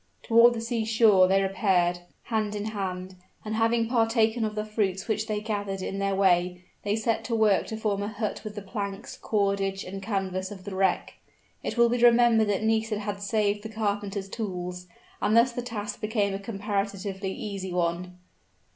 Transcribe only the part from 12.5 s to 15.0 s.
Nisida had saved the carpenter's tools,